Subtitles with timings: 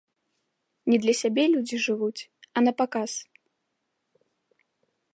[0.91, 2.21] Не для сябе людзі жывуць,
[2.55, 3.11] а напаказ.